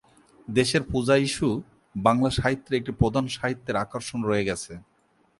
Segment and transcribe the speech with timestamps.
[0.47, 1.49] দেশের পূজা ইস্যু
[1.95, 4.73] বাংলা সাহিত্যে একটি প্রধান সাহিত্যের আকর্ষণ রয়ে গেছে।